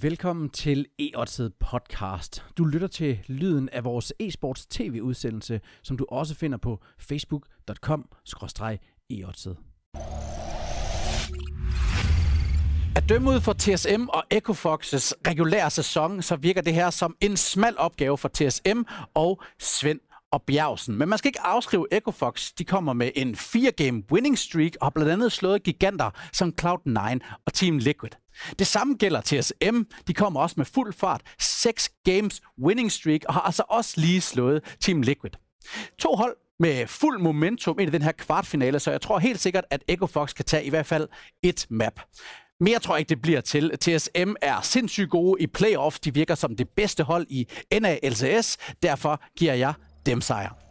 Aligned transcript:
Velkommen 0.00 0.50
til 0.50 0.86
e 0.98 1.10
podcast. 1.60 2.44
Du 2.58 2.64
lytter 2.64 2.88
til 2.88 3.18
lyden 3.26 3.68
af 3.68 3.84
vores 3.84 4.12
e-sports 4.22 4.66
tv-udsendelse, 4.70 5.60
som 5.82 5.96
du 5.96 6.06
også 6.08 6.34
finder 6.34 6.58
på 6.58 6.80
facebook.com 6.98 8.08
e 9.10 9.24
At 12.96 13.08
dømme 13.08 13.30
ud 13.30 13.40
for 13.40 13.52
TSM 13.52 14.08
og 14.08 14.24
Ecofoxes 14.30 15.14
regulære 15.26 15.70
sæson, 15.70 16.22
så 16.22 16.36
virker 16.36 16.60
det 16.60 16.74
her 16.74 16.90
som 16.90 17.16
en 17.20 17.36
smal 17.36 17.78
opgave 17.78 18.18
for 18.18 18.28
TSM 18.28 18.82
og 19.14 19.42
Svend 19.58 20.00
og 20.32 20.42
Bjergsen. 20.42 20.96
Men 20.96 21.08
man 21.08 21.18
skal 21.18 21.28
ikke 21.28 21.40
afskrive 21.40 21.86
Ecofox. 21.92 22.52
De 22.58 22.64
kommer 22.64 22.92
med 22.92 23.10
en 23.14 23.34
4-game 23.34 24.02
winning 24.12 24.38
streak 24.38 24.72
og 24.80 24.86
har 24.86 24.90
blandt 24.90 25.12
andet 25.12 25.32
slået 25.32 25.62
giganter 25.62 26.10
som 26.32 26.54
Cloud9 26.62 27.18
og 27.46 27.52
Team 27.52 27.78
Liquid. 27.78 28.10
Det 28.58 28.66
samme 28.66 28.94
gælder 28.94 29.20
TSM. 29.20 29.82
De 30.06 30.14
kommer 30.14 30.40
også 30.40 30.54
med 30.58 30.66
fuld 30.66 30.92
fart. 30.92 31.20
6 31.40 31.90
games 32.04 32.40
winning 32.64 32.92
streak 32.92 33.20
og 33.28 33.34
har 33.34 33.40
altså 33.40 33.62
også 33.68 34.00
lige 34.00 34.20
slået 34.20 34.76
Team 34.80 35.02
Liquid. 35.02 35.32
To 35.98 36.14
hold 36.14 36.36
med 36.58 36.86
fuld 36.86 37.18
momentum 37.18 37.78
ind 37.78 37.88
i 37.88 37.92
den 37.92 38.02
her 38.02 38.12
kvartfinale, 38.12 38.80
så 38.80 38.90
jeg 38.90 39.00
tror 39.00 39.18
helt 39.18 39.40
sikkert, 39.40 39.64
at 39.70 39.82
Ecofox 39.88 40.34
kan 40.34 40.44
tage 40.44 40.64
i 40.64 40.70
hvert 40.70 40.86
fald 40.86 41.08
et 41.42 41.66
map. 41.70 42.00
Mere 42.60 42.78
tror 42.78 42.94
jeg 42.94 42.98
ikke, 43.00 43.08
det 43.08 43.22
bliver 43.22 43.40
til. 43.40 43.70
TSM 43.80 44.32
er 44.42 44.60
sindssygt 44.60 45.10
gode 45.10 45.42
i 45.42 45.46
playoffs. 45.46 46.00
De 46.00 46.14
virker 46.14 46.34
som 46.34 46.56
det 46.56 46.68
bedste 46.68 47.04
hold 47.04 47.26
i 47.30 47.48
NALCS. 47.80 48.58
Derfor 48.82 49.22
giver 49.38 49.54
jeg 49.54 49.74
dem 50.06 50.20
sejr. 50.20 50.61